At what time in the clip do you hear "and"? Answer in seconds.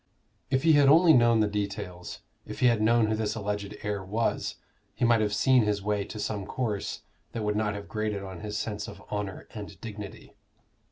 9.53-9.79